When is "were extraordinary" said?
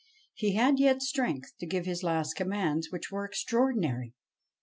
3.11-4.15